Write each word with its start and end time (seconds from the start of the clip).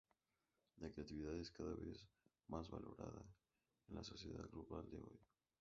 La 0.77 0.89
creatividad 0.89 1.35
es 1.37 1.51
cada 1.51 1.75
vez 1.75 2.09
más 2.47 2.71
valorada 2.71 3.23
en 3.87 3.93
la 3.93 4.03
sociedad 4.03 4.49
global 4.49 4.89
de 4.89 4.97
hoy. 4.97 5.19